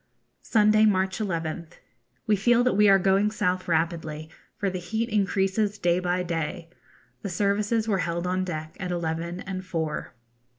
[0.41, 1.73] Sunday, March 11th.
[2.25, 6.71] We feel that we are going south rapidly, for the heat increases day by day.
[7.21, 10.15] The services were held on deck at eleven and four.